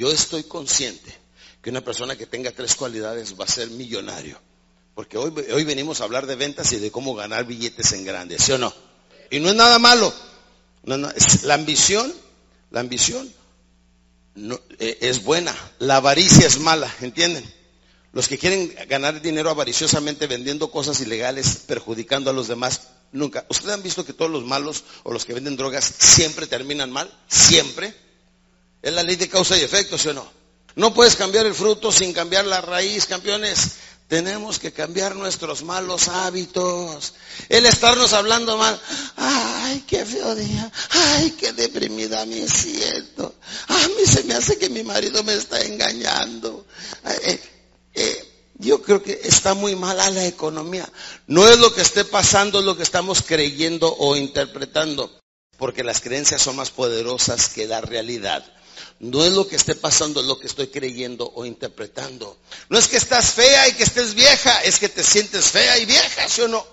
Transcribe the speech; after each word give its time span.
Yo 0.00 0.10
estoy 0.10 0.44
consciente 0.44 1.14
que 1.60 1.68
una 1.68 1.82
persona 1.82 2.16
que 2.16 2.24
tenga 2.24 2.50
tres 2.52 2.74
cualidades 2.74 3.38
va 3.38 3.44
a 3.44 3.48
ser 3.48 3.68
millonario. 3.68 4.40
Porque 4.94 5.18
hoy, 5.18 5.30
hoy 5.52 5.64
venimos 5.64 6.00
a 6.00 6.04
hablar 6.04 6.24
de 6.26 6.36
ventas 6.36 6.72
y 6.72 6.78
de 6.78 6.90
cómo 6.90 7.14
ganar 7.14 7.44
billetes 7.44 7.92
en 7.92 8.06
grande, 8.06 8.38
¿sí 8.38 8.52
o 8.52 8.56
no? 8.56 8.72
Y 9.30 9.40
no 9.40 9.50
es 9.50 9.56
nada 9.56 9.78
malo. 9.78 10.10
la 10.84 11.52
ambición, 11.52 12.10
la 12.70 12.80
ambición 12.80 13.30
eh, 14.78 14.98
es 15.02 15.22
buena. 15.22 15.54
La 15.80 15.96
avaricia 15.96 16.46
es 16.46 16.58
mala, 16.60 16.90
¿entienden? 17.02 17.44
Los 18.14 18.26
que 18.26 18.38
quieren 18.38 18.74
ganar 18.88 19.20
dinero 19.20 19.50
avariciosamente 19.50 20.26
vendiendo 20.26 20.70
cosas 20.70 20.98
ilegales, 21.02 21.64
perjudicando 21.66 22.30
a 22.30 22.32
los 22.32 22.48
demás, 22.48 22.88
nunca. 23.12 23.44
¿Ustedes 23.50 23.74
han 23.74 23.82
visto 23.82 24.06
que 24.06 24.14
todos 24.14 24.30
los 24.30 24.46
malos 24.46 24.82
o 25.02 25.12
los 25.12 25.26
que 25.26 25.34
venden 25.34 25.58
drogas 25.58 25.84
siempre 25.98 26.46
terminan 26.46 26.90
mal? 26.90 27.12
Siempre. 27.28 27.94
Es 28.82 28.92
la 28.92 29.02
ley 29.02 29.16
de 29.16 29.28
causa 29.28 29.56
y 29.56 29.62
efecto, 29.62 29.98
¿sí 29.98 30.08
o 30.08 30.14
no? 30.14 30.40
No 30.76 30.94
puedes 30.94 31.16
cambiar 31.16 31.46
el 31.46 31.54
fruto 31.54 31.92
sin 31.92 32.12
cambiar 32.12 32.46
la 32.46 32.60
raíz, 32.60 33.06
campeones. 33.06 33.72
Tenemos 34.08 34.58
que 34.58 34.72
cambiar 34.72 35.14
nuestros 35.14 35.62
malos 35.62 36.08
hábitos. 36.08 37.14
El 37.48 37.66
estarnos 37.66 38.12
hablando 38.12 38.56
mal. 38.56 38.80
Ay, 39.16 39.84
qué 39.86 40.04
feo 40.04 40.34
día. 40.34 40.70
Ay, 40.90 41.30
qué 41.32 41.52
deprimida 41.52 42.24
me 42.26 42.48
siento. 42.48 43.34
A 43.68 43.88
mí 43.88 44.06
se 44.06 44.24
me 44.24 44.34
hace 44.34 44.58
que 44.58 44.68
mi 44.68 44.82
marido 44.82 45.22
me 45.22 45.34
está 45.34 45.60
engañando. 45.60 46.66
Eh, 47.22 47.40
eh, 47.94 48.28
yo 48.54 48.82
creo 48.82 49.02
que 49.02 49.20
está 49.22 49.54
muy 49.54 49.76
mala 49.76 50.10
la 50.10 50.26
economía. 50.26 50.88
No 51.28 51.48
es 51.48 51.58
lo 51.58 51.72
que 51.72 51.82
esté 51.82 52.04
pasando, 52.04 52.58
es 52.58 52.64
lo 52.64 52.76
que 52.76 52.82
estamos 52.82 53.22
creyendo 53.22 53.94
o 53.96 54.16
interpretando. 54.16 55.20
Porque 55.56 55.84
las 55.84 56.00
creencias 56.00 56.42
son 56.42 56.56
más 56.56 56.70
poderosas 56.70 57.48
que 57.48 57.68
la 57.68 57.80
realidad. 57.80 58.44
No 59.00 59.24
es 59.24 59.32
lo 59.32 59.48
que 59.48 59.56
esté 59.56 59.74
pasando, 59.74 60.20
es 60.20 60.26
lo 60.26 60.38
que 60.38 60.46
estoy 60.46 60.68
creyendo 60.68 61.30
o 61.34 61.46
interpretando. 61.46 62.36
No 62.68 62.78
es 62.78 62.86
que 62.86 62.98
estás 62.98 63.32
fea 63.32 63.68
y 63.68 63.72
que 63.72 63.82
estés 63.82 64.14
vieja, 64.14 64.60
es 64.60 64.78
que 64.78 64.90
te 64.90 65.02
sientes 65.02 65.46
fea 65.46 65.78
y 65.78 65.86
vieja, 65.86 66.28
¿sí 66.28 66.42
o 66.42 66.48
no? 66.48 66.66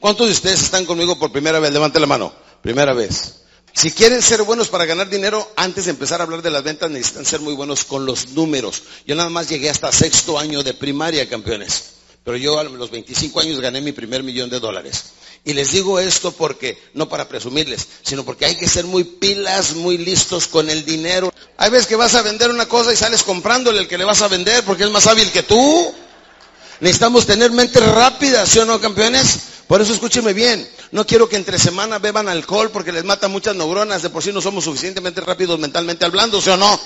¿Cuántos 0.00 0.26
de 0.26 0.32
ustedes 0.32 0.62
están 0.62 0.84
conmigo 0.84 1.16
por 1.18 1.30
primera 1.30 1.60
vez? 1.60 1.72
Levante 1.72 2.00
la 2.00 2.06
mano. 2.06 2.34
Primera 2.60 2.92
vez. 2.92 3.44
Si 3.72 3.90
quieren 3.90 4.22
ser 4.22 4.42
buenos 4.42 4.68
para 4.68 4.84
ganar 4.84 5.08
dinero, 5.08 5.50
antes 5.56 5.84
de 5.84 5.92
empezar 5.92 6.20
a 6.20 6.24
hablar 6.24 6.42
de 6.42 6.50
las 6.50 6.62
ventas 6.62 6.90
necesitan 6.90 7.24
ser 7.24 7.40
muy 7.40 7.54
buenos 7.54 7.84
con 7.84 8.06
los 8.06 8.30
números. 8.30 8.82
Yo 9.06 9.14
nada 9.14 9.30
más 9.30 9.48
llegué 9.48 9.70
hasta 9.70 9.92
sexto 9.92 10.38
año 10.38 10.62
de 10.62 10.74
primaria, 10.74 11.28
campeones. 11.28 11.94
Pero 12.24 12.36
yo 12.36 12.58
a 12.58 12.64
los 12.64 12.90
25 12.90 13.40
años 13.40 13.60
gané 13.60 13.80
mi 13.80 13.92
primer 13.92 14.22
millón 14.22 14.48
de 14.48 14.60
dólares. 14.60 15.04
Y 15.46 15.52
les 15.52 15.72
digo 15.72 16.00
esto 16.00 16.32
porque, 16.32 16.78
no 16.94 17.08
para 17.08 17.28
presumirles, 17.28 17.86
sino 18.02 18.24
porque 18.24 18.46
hay 18.46 18.56
que 18.56 18.66
ser 18.66 18.86
muy 18.86 19.04
pilas, 19.04 19.74
muy 19.74 19.98
listos 19.98 20.46
con 20.48 20.70
el 20.70 20.86
dinero. 20.86 21.32
Hay 21.58 21.70
veces 21.70 21.86
que 21.86 21.96
vas 21.96 22.14
a 22.14 22.22
vender 22.22 22.50
una 22.50 22.66
cosa 22.66 22.92
y 22.92 22.96
sales 22.96 23.22
comprándole 23.22 23.80
el 23.80 23.88
que 23.88 23.98
le 23.98 24.04
vas 24.04 24.22
a 24.22 24.28
vender 24.28 24.64
porque 24.64 24.84
es 24.84 24.90
más 24.90 25.06
hábil 25.06 25.30
que 25.30 25.42
tú. 25.42 25.94
Necesitamos 26.80 27.26
tener 27.26 27.50
mentes 27.50 27.84
rápidas, 27.86 28.48
¿sí 28.48 28.58
o 28.58 28.64
no, 28.64 28.80
campeones? 28.80 29.38
Por 29.68 29.82
eso 29.82 29.92
escúcheme 29.92 30.32
bien. 30.32 30.66
No 30.92 31.06
quiero 31.06 31.28
que 31.28 31.36
entre 31.36 31.58
semana 31.58 31.98
beban 31.98 32.28
alcohol 32.28 32.70
porque 32.70 32.92
les 32.92 33.04
mata 33.04 33.28
muchas 33.28 33.54
neuronas. 33.54 34.02
De 34.02 34.08
por 34.08 34.22
sí 34.22 34.32
no 34.32 34.40
somos 34.40 34.64
suficientemente 34.64 35.20
rápidos 35.20 35.58
mentalmente 35.58 36.06
hablando, 36.06 36.40
¿sí 36.40 36.48
o 36.50 36.56
no? 36.56 36.80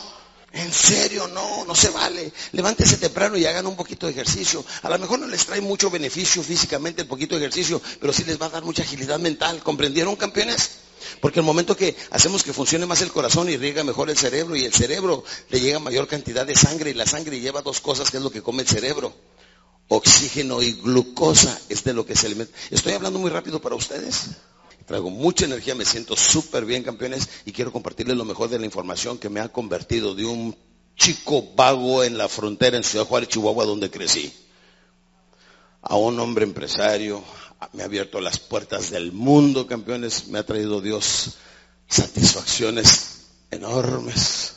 En 0.58 0.72
serio, 0.72 1.28
no, 1.28 1.64
no 1.64 1.74
se 1.74 1.88
vale. 1.90 2.32
Levántese 2.50 2.96
temprano 2.96 3.36
y 3.36 3.46
hagan 3.46 3.66
un 3.66 3.76
poquito 3.76 4.06
de 4.06 4.12
ejercicio. 4.12 4.64
A 4.82 4.88
lo 4.88 4.98
mejor 4.98 5.20
no 5.20 5.28
les 5.28 5.46
trae 5.46 5.60
mucho 5.60 5.88
beneficio 5.88 6.42
físicamente 6.42 7.02
el 7.02 7.08
poquito 7.08 7.36
de 7.36 7.42
ejercicio, 7.42 7.80
pero 8.00 8.12
sí 8.12 8.24
les 8.24 8.42
va 8.42 8.46
a 8.46 8.50
dar 8.50 8.64
mucha 8.64 8.82
agilidad 8.82 9.20
mental. 9.20 9.62
¿Comprendieron, 9.62 10.16
campeones? 10.16 10.70
Porque 11.20 11.38
el 11.38 11.46
momento 11.46 11.76
que 11.76 11.96
hacemos 12.10 12.42
que 12.42 12.52
funcione 12.52 12.86
más 12.86 13.00
el 13.02 13.12
corazón 13.12 13.48
y 13.48 13.56
riega 13.56 13.84
mejor 13.84 14.10
el 14.10 14.18
cerebro 14.18 14.56
y 14.56 14.64
el 14.64 14.72
cerebro 14.72 15.22
le 15.48 15.60
llega 15.60 15.78
mayor 15.78 16.08
cantidad 16.08 16.44
de 16.44 16.56
sangre 16.56 16.90
y 16.90 16.94
la 16.94 17.06
sangre 17.06 17.38
lleva 17.38 17.62
dos 17.62 17.80
cosas 17.80 18.10
que 18.10 18.16
es 18.16 18.22
lo 18.22 18.30
que 18.30 18.42
come 18.42 18.62
el 18.62 18.68
cerebro. 18.68 19.14
Oxígeno 19.86 20.60
y 20.60 20.72
glucosa 20.72 21.56
es 21.68 21.84
de 21.84 21.92
lo 21.94 22.04
que 22.04 22.16
se 22.16 22.26
alimenta. 22.26 22.52
Estoy 22.70 22.94
hablando 22.94 23.20
muy 23.20 23.30
rápido 23.30 23.60
para 23.60 23.76
ustedes. 23.76 24.30
Traigo 24.88 25.10
mucha 25.10 25.44
energía, 25.44 25.74
me 25.74 25.84
siento 25.84 26.16
súper 26.16 26.64
bien, 26.64 26.82
campeones, 26.82 27.28
y 27.44 27.52
quiero 27.52 27.70
compartirles 27.70 28.16
lo 28.16 28.24
mejor 28.24 28.48
de 28.48 28.58
la 28.58 28.64
información 28.64 29.18
que 29.18 29.28
me 29.28 29.38
ha 29.38 29.50
convertido 29.50 30.14
de 30.14 30.24
un 30.24 30.56
chico 30.96 31.52
vago 31.54 32.02
en 32.02 32.16
la 32.16 32.26
frontera 32.26 32.78
en 32.78 32.82
Ciudad 32.82 33.04
Juárez, 33.04 33.28
Chihuahua, 33.28 33.66
donde 33.66 33.90
crecí, 33.90 34.32
a 35.82 35.96
un 35.96 36.18
hombre 36.18 36.44
empresario, 36.44 37.22
me 37.74 37.82
ha 37.82 37.84
abierto 37.84 38.18
las 38.22 38.38
puertas 38.38 38.88
del 38.88 39.12
mundo, 39.12 39.66
campeones, 39.66 40.28
me 40.28 40.38
ha 40.38 40.46
traído 40.46 40.80
Dios 40.80 41.34
satisfacciones 41.86 43.26
enormes. 43.50 44.54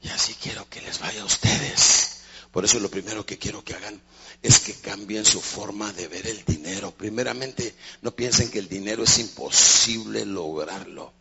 Y 0.00 0.08
así 0.08 0.34
quiero 0.40 0.66
que 0.70 0.80
les 0.80 1.00
vaya 1.00 1.20
a 1.20 1.26
ustedes. 1.26 2.07
Por 2.50 2.64
eso 2.64 2.80
lo 2.80 2.90
primero 2.90 3.24
que 3.26 3.38
quiero 3.38 3.62
que 3.62 3.74
hagan 3.74 4.00
es 4.42 4.60
que 4.60 4.74
cambien 4.74 5.24
su 5.24 5.40
forma 5.40 5.92
de 5.92 6.08
ver 6.08 6.26
el 6.26 6.44
dinero. 6.44 6.92
Primeramente, 6.92 7.74
no 8.02 8.14
piensen 8.14 8.50
que 8.50 8.58
el 8.58 8.68
dinero 8.68 9.04
es 9.04 9.18
imposible 9.18 10.24
lograrlo. 10.24 11.12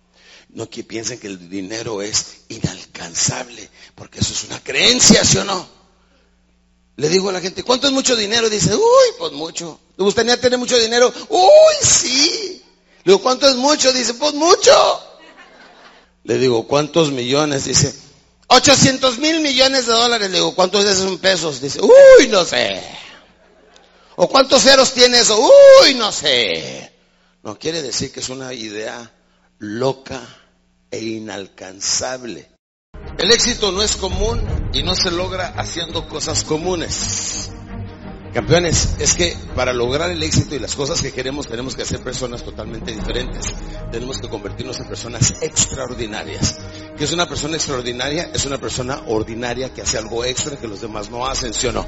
No 0.49 0.69
que 0.69 0.83
piensen 0.83 1.19
que 1.19 1.27
el 1.27 1.49
dinero 1.49 2.01
es 2.01 2.41
inalcanzable, 2.49 3.69
porque 3.95 4.19
eso 4.19 4.33
es 4.33 4.43
una 4.45 4.63
creencia, 4.63 5.25
¿sí 5.25 5.38
o 5.38 5.43
no? 5.43 5.67
Le 6.95 7.09
digo 7.09 7.29
a 7.29 7.33
la 7.33 7.41
gente, 7.41 7.63
¿cuánto 7.63 7.88
es 7.88 7.94
mucho 7.94 8.15
dinero? 8.15 8.49
Dice, 8.49 8.73
uy, 8.73 9.07
pues 9.19 9.31
mucho. 9.33 9.79
¿Le 9.97 10.03
gustaría 10.03 10.39
tener 10.39 10.57
mucho 10.57 10.79
dinero? 10.79 11.13
Uy, 11.29 11.75
sí. 11.81 12.63
Le 13.03 13.11
digo, 13.11 13.21
¿cuánto 13.21 13.47
es 13.47 13.55
mucho? 13.55 13.91
Dice, 13.94 14.13
pues 14.15 14.33
mucho. 14.33 14.71
Le 16.23 16.38
digo, 16.39 16.67
¿cuántos 16.67 17.11
millones? 17.11 17.65
Dice, 17.65 17.94
800 18.47 19.19
mil 19.19 19.41
millones 19.41 19.85
de 19.85 19.94
dólares. 19.94 20.30
Le 20.30 20.38
digo, 20.38 20.56
¿cuántos 20.56 20.85
de 20.85 20.91
esos 20.91 21.03
son 21.03 21.18
pesos? 21.19 21.62
Dice, 21.62 21.80
uy, 21.81 22.28
no 22.30 22.46
sé. 22.46 22.81
¿O 24.16 24.28
cuántos 24.28 24.63
ceros 24.63 24.94
tiene 24.94 25.19
eso? 25.19 25.38
Uy, 25.84 25.94
no 25.96 26.12
sé. 26.12 26.91
No 27.44 27.57
quiere 27.59 27.81
decir 27.81 28.12
que 28.12 28.19
es 28.19 28.30
una 28.30 28.53
idea 28.53 29.12
loca 29.59 30.22
e 30.90 31.03
inalcanzable. 31.03 32.50
El 33.18 33.31
éxito 33.31 33.72
no 33.72 33.81
es 33.81 33.96
común 33.96 34.41
y 34.74 34.84
no 34.84 34.96
se 34.96 35.12
logra 35.12 35.47
haciendo 35.57 36.07
cosas 36.07 36.44
comunes. 36.44 37.50
Campeones, 38.38 38.90
es 39.00 39.16
que 39.16 39.36
para 39.56 39.74
lograr 39.74 40.12
el 40.12 40.22
éxito 40.22 40.53
y 40.53 40.59
las 40.59 40.75
cosas 40.75 41.02
que 41.02 41.12
queremos 41.12 41.48
tenemos 41.48 41.75
que 41.75 41.84
ser 41.86 42.02
personas 42.02 42.44
totalmente 42.44 42.92
diferentes. 42.92 43.52
Tenemos 43.92 44.20
que 44.20 44.30
convertirnos 44.30 44.80
en 44.80 44.88
personas 44.88 45.34
extraordinarias. 45.42 46.56
¿Qué 46.96 47.06
es 47.06 47.12
una 47.12 47.28
persona 47.28 47.56
extraordinaria? 47.56 48.30
Es 48.36 48.46
una 48.46 48.59
persona 48.59 49.02
ordinaria 49.08 49.74
que 49.74 49.81
hace 49.81 49.98
algo 49.98 50.24
extra 50.24 50.56
que 50.56 50.68
los 50.68 50.81
demás 50.81 51.09
no 51.09 51.25
hacen, 51.25 51.52
¿sí 51.52 51.66
o 51.66 51.72
no? 51.72 51.88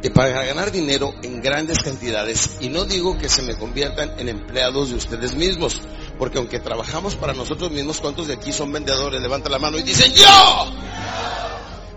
Y 0.00 0.10
para 0.10 0.44
ganar 0.44 0.70
dinero 0.70 1.12
en 1.24 1.42
grandes 1.42 1.80
cantidades, 1.80 2.58
y 2.60 2.68
no 2.68 2.84
digo 2.84 3.18
que 3.18 3.28
se 3.28 3.42
me 3.42 3.56
conviertan 3.56 4.12
en 4.16 4.28
empleados 4.28 4.90
de 4.90 4.94
ustedes 4.94 5.34
mismos, 5.34 5.82
porque 6.20 6.38
aunque 6.38 6.60
trabajamos 6.60 7.16
para 7.16 7.32
nosotros 7.32 7.72
mismos, 7.72 7.98
¿cuántos 8.00 8.28
de 8.28 8.34
aquí 8.34 8.52
son 8.52 8.70
vendedores? 8.70 9.20
Levanta 9.20 9.48
la 9.48 9.58
mano 9.58 9.76
y 9.76 9.82
dicen 9.82 10.12
yo. 10.12 10.72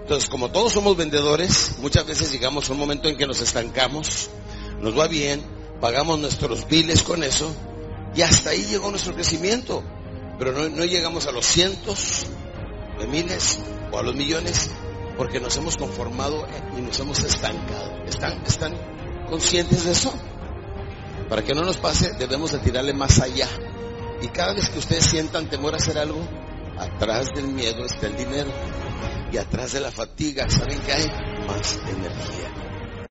Entonces, 0.02 0.30
como 0.30 0.52
todos 0.52 0.74
somos 0.74 0.98
vendedores, 0.98 1.74
muchas 1.80 2.06
veces 2.06 2.32
llegamos 2.32 2.70
a 2.70 2.74
un 2.74 2.80
momento 2.80 3.08
en 3.08 3.18
que 3.18 3.28
nos 3.28 3.42
estancamos, 3.42 4.30
nos 4.80 4.98
va 4.98 5.08
bien, 5.08 5.42
pagamos 5.80 6.20
nuestros 6.20 6.68
biles 6.68 7.04
con 7.04 7.24
eso, 7.24 7.54
y 8.16 8.22
hasta 8.22 8.50
ahí 8.52 8.66
llegó 8.66 8.90
nuestro 8.90 9.14
crecimiento. 9.14 9.84
Pero 10.38 10.70
no, 10.70 10.86
llegamos 10.86 11.28
a 11.28 11.32
los 11.32 11.46
cientos 11.46 12.26
de 13.00 13.08
miles 13.08 13.60
o 13.92 14.00
a 14.00 14.04
los 14.04 14.16
millones 14.16 14.72
porque 15.18 15.40
nos 15.40 15.56
hemos 15.58 15.78
conformado 15.78 16.48
y 16.78 16.82
nos 16.82 17.00
hemos 17.00 17.20
estancado. 17.20 18.04
¿Están, 18.08 18.42
están 18.46 18.74
conscientes 19.30 19.86
de 19.86 19.92
eso? 19.92 20.12
Para 21.30 21.44
que 21.44 21.54
no 21.54 21.62
nos 21.62 21.78
pase, 21.78 22.14
debemos 22.18 22.52
de 22.52 22.60
tirarle 22.60 22.94
más 22.94 23.20
allá. 23.22 23.48
Y 24.22 24.28
cada 24.30 24.54
vez 24.54 24.70
que 24.70 24.80
ustedes 24.80 25.06
sientan 25.06 25.48
temor 25.48 25.74
a 25.74 25.78
hacer 25.78 25.98
algo, 25.98 26.22
atrás 26.78 27.28
del 27.36 27.48
miedo 27.48 27.86
está 27.86 28.08
el 28.08 28.18
dinero. 28.18 28.52
Y 29.32 29.38
atrás 29.38 29.72
de 29.72 29.80
la 29.80 29.92
fatiga, 29.92 30.50
¿saben 30.50 30.80
que 30.82 30.92
hay? 30.92 31.08
Más 31.48 31.74
energía. 31.88 33.08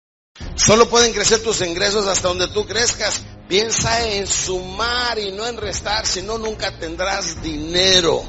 Solo 0.54 0.88
pueden 0.88 1.12
crecer 1.12 1.42
tus 1.42 1.60
ingresos 1.62 2.06
hasta 2.06 2.28
donde 2.28 2.48
tú 2.48 2.66
crezcas. 2.66 3.22
Piensa 3.48 4.06
en 4.06 4.26
sumar 4.26 5.18
y 5.18 5.32
no 5.32 5.46
en 5.46 5.56
restar, 5.56 6.06
si 6.06 6.22
no 6.22 6.38
nunca 6.38 6.78
tendrás 6.78 7.42
dinero. 7.42 8.22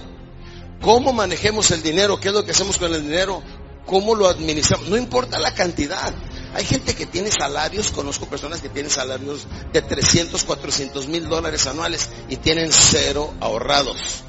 ¿Cómo 0.81 1.13
manejemos 1.13 1.69
el 1.71 1.83
dinero? 1.83 2.19
¿Qué 2.19 2.29
es 2.29 2.33
lo 2.33 2.43
que 2.43 2.51
hacemos 2.51 2.77
con 2.77 2.93
el 2.93 3.03
dinero? 3.03 3.43
cómo 3.85 4.15
lo 4.15 4.27
administramos. 4.27 4.89
No 4.89 4.97
importa 4.97 5.39
la 5.39 5.53
cantidad. 5.53 6.13
Hay 6.53 6.65
gente 6.65 6.95
que 6.95 7.05
tiene 7.05 7.31
salarios, 7.31 7.91
conozco 7.91 8.25
personas 8.27 8.61
que 8.61 8.69
tienen 8.69 8.91
salarios 8.91 9.47
de 9.71 9.81
300, 9.81 10.43
400 10.43 11.07
mil 11.07 11.29
dólares 11.29 11.67
anuales 11.67 12.09
y 12.29 12.37
tienen 12.37 12.71
cero 12.71 13.33
ahorrados. 13.39 14.23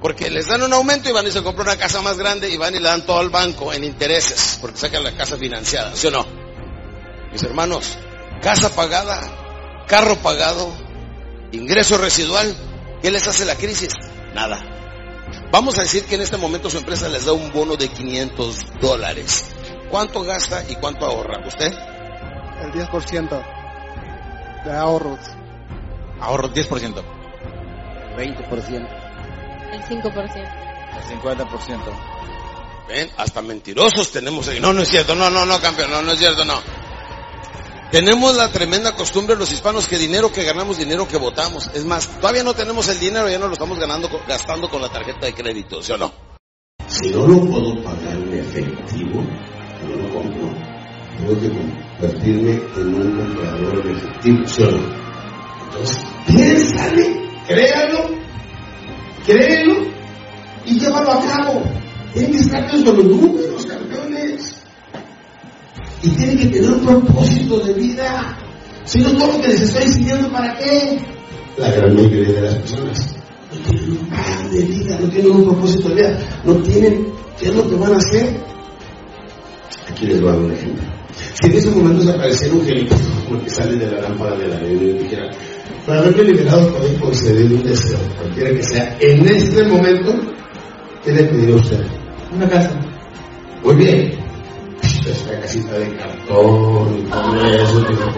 Porque 0.00 0.30
les 0.30 0.46
dan 0.46 0.62
un 0.62 0.72
aumento 0.72 1.10
y 1.10 1.12
van 1.12 1.26
y 1.26 1.30
se 1.30 1.42
compran 1.42 1.68
una 1.68 1.76
casa 1.76 2.00
más 2.00 2.16
grande 2.16 2.48
y 2.48 2.56
van 2.56 2.74
y 2.74 2.78
le 2.78 2.88
dan 2.88 3.04
todo 3.04 3.18
al 3.18 3.28
banco 3.28 3.72
en 3.72 3.84
intereses, 3.84 4.58
porque 4.60 4.78
sacan 4.78 5.04
la 5.04 5.14
casa 5.14 5.36
financiada, 5.36 5.94
¿sí 5.94 6.06
o 6.06 6.10
no? 6.10 6.26
Mis 7.32 7.42
hermanos, 7.42 7.98
casa 8.40 8.74
pagada, 8.74 9.20
carro 9.86 10.16
pagado, 10.16 10.72
ingreso 11.52 11.98
residual, 11.98 12.56
¿qué 13.02 13.10
les 13.10 13.28
hace 13.28 13.44
la 13.44 13.56
crisis? 13.56 13.92
Nada. 14.34 14.58
Vamos 15.52 15.78
a 15.78 15.82
decir 15.82 16.04
que 16.04 16.14
en 16.14 16.22
este 16.22 16.36
momento 16.36 16.70
su 16.70 16.78
empresa 16.78 17.08
les 17.08 17.26
da 17.26 17.32
un 17.32 17.52
bono 17.52 17.76
de 17.76 17.88
500 17.88 18.80
dólares. 18.80 19.44
¿Cuánto 19.90 20.22
gasta 20.22 20.64
y 20.68 20.76
cuánto 20.76 21.04
ahorra 21.04 21.46
usted? 21.46 21.72
El 22.62 22.72
10% 22.72 24.64
de 24.64 24.72
ahorros. 24.72 25.18
Ahorro 26.20 26.48
10%. 26.52 27.02
20%. 28.16 28.99
El 29.72 29.82
5%. 29.82 30.10
El 30.96 31.20
50%. 31.20 32.20
¿Ven? 32.88 33.10
Hasta 33.16 33.40
mentirosos 33.40 34.10
tenemos 34.10 34.48
ahí. 34.48 34.58
No, 34.60 34.72
no 34.72 34.82
es 34.82 34.88
cierto. 34.88 35.14
No, 35.14 35.30
no, 35.30 35.44
no, 35.46 35.60
campeón. 35.60 35.90
No, 35.90 36.02
no 36.02 36.12
es 36.12 36.18
cierto, 36.18 36.44
no. 36.44 36.60
Tenemos 37.90 38.36
la 38.36 38.52
tremenda 38.52 38.94
costumbre 38.94 39.34
los 39.34 39.50
hispanos 39.50 39.88
que 39.88 39.98
dinero 39.98 40.30
que 40.30 40.44
ganamos, 40.44 40.78
dinero 40.78 41.08
que 41.08 41.16
votamos. 41.16 41.68
Es 41.74 41.84
más, 41.84 42.06
todavía 42.20 42.44
no 42.44 42.54
tenemos 42.54 42.86
el 42.88 43.00
dinero, 43.00 43.28
ya 43.28 43.38
no 43.38 43.48
lo 43.48 43.54
estamos 43.54 43.80
ganando, 43.80 44.08
gastando 44.28 44.68
con 44.70 44.80
la 44.80 44.88
tarjeta 44.88 45.26
de 45.26 45.34
crédito, 45.34 45.82
¿sí 45.82 45.90
o 45.90 45.98
no? 45.98 46.12
Si 46.86 47.10
no 47.10 47.26
lo 47.26 47.40
puedo 47.40 47.82
pagar 47.82 48.14
en 48.14 48.34
efectivo, 48.34 49.24
no 49.82 49.96
lo 49.96 50.14
compro. 50.14 50.54
Tengo 51.18 51.40
que 51.40 51.50
convertirme 51.50 52.52
en 52.76 52.94
un 52.94 53.16
comprador 53.16 53.82
de 53.82 53.92
efectivo, 53.92 54.46
¿sí 54.46 54.62
o 54.62 54.70
no? 54.70 55.00
Entonces, 55.64 56.04
piénsale, 56.28 57.28
créalo, 57.48 58.19
créelo 59.30 59.76
y 60.66 60.78
llévalo 60.78 61.12
a 61.12 61.20
cabo. 61.20 61.62
Tienen 62.12 62.32
que 62.32 62.38
estar 62.38 62.70
con 62.70 62.84
los 62.84 63.04
números, 63.04 63.66
campeones. 63.66 64.56
Y 66.02 66.08
tienen 66.10 66.38
que 66.38 66.46
tener 66.46 66.70
un 66.70 66.80
propósito 66.80 67.60
de 67.60 67.74
vida. 67.74 68.36
Si 68.84 68.98
no, 69.00 69.12
todo 69.12 69.34
lo 69.34 69.40
que 69.40 69.48
les 69.48 69.60
estoy 69.60 69.84
enseñando, 69.84 70.30
¿para 70.32 70.56
qué? 70.56 70.98
La 71.56 71.70
gran 71.70 71.94
mayoría 71.94 72.32
de 72.32 72.40
las 72.40 72.54
personas 72.54 73.16
no 73.52 73.58
tienen 73.68 73.90
un 73.90 74.08
plan 74.08 74.50
de 74.50 74.62
vida, 74.62 74.98
no 75.00 75.08
tienen 75.08 75.30
un 75.30 75.44
propósito 75.44 75.88
de 75.90 75.94
vida, 75.94 76.18
no 76.44 76.54
tienen 76.56 77.06
qué 77.38 77.46
es 77.46 77.54
lo 77.54 77.68
que 77.68 77.76
van 77.76 77.94
a 77.94 77.96
hacer. 77.96 78.40
Aquí 79.88 80.06
les 80.06 80.20
voy 80.20 80.30
a 80.30 80.32
dar 80.32 80.42
un 80.42 80.52
ejemplo. 80.52 80.82
Si 81.34 81.46
en 81.46 81.52
ese 81.52 81.70
momento 81.70 82.10
apareciera 82.10 82.54
un 82.54 82.64
gelito 82.64 82.96
como 83.28 83.44
que 83.44 83.50
sale 83.50 83.76
de 83.76 83.90
la 83.90 84.00
lámpara 84.00 84.36
de 84.36 84.48
la 84.48 84.58
vida 84.58 84.82
y 84.82 84.98
dijera, 84.98 85.30
para 85.86 86.00
haberme 86.00 86.24
liberado 86.24 86.72
poder 86.72 86.98
conceder 87.00 87.52
un 87.52 87.62
deseo, 87.62 87.98
cualquiera 88.18 88.50
que 88.50 88.62
sea, 88.62 88.96
en 89.00 89.26
este 89.28 89.64
momento, 89.64 90.12
¿qué 91.04 91.12
le 91.12 91.24
pediría 91.24 91.54
a 91.54 91.58
usted? 91.58 91.84
Una 92.32 92.48
casa. 92.48 92.80
Muy 93.64 93.74
bien. 93.76 94.12
Esta 94.82 95.40
casita 95.40 95.78
de 95.78 95.96
cartón 95.96 96.98
y 96.98 97.02
todo 97.10 97.46
eso, 97.46 97.86
que 97.86 97.94
no 97.94 98.10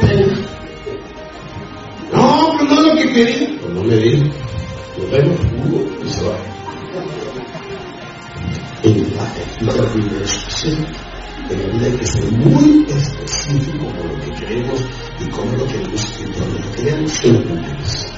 pues 2.58 2.70
no 2.70 2.74
es 2.74 2.86
lo 2.86 2.94
que 2.96 3.12
quería. 3.12 3.48
Pues 3.60 3.74
no 3.74 3.84
me 3.84 3.96
diga. 3.96 4.26
Nos 4.98 5.10
vemos, 5.10 5.40
uh, 5.40 6.04
y 6.04 6.08
se 6.10 6.24
va. 6.24 6.36
En 8.82 9.66
la 9.66 9.72
determinación 9.72 10.86
de 11.56 11.78
la 11.78 11.86
hay 11.86 11.96
que 11.96 12.06
ser 12.06 12.32
muy 12.32 12.86
específico 12.88 13.86
con 13.86 14.08
lo 14.08 14.20
que 14.20 14.30
queremos 14.40 14.80
y 15.20 15.28
cómo 15.30 15.56
lo 15.56 15.66
queremos 15.66 16.20
y 16.20 16.32
cuando 16.32 16.58
lo 16.58 16.72
queremos, 16.72 17.24
lo 17.24 17.44
cumplimos. 17.44 18.11